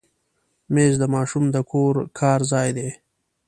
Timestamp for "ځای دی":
2.51-2.89